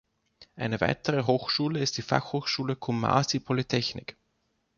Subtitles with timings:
[0.55, 4.17] Eine weitere Hochschule ist die Fachhochschule Kumasi Polytechnic.